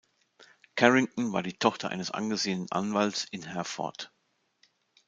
[0.75, 4.11] Carrington war die Tochter eines angesehenen Anwalts in Hereford.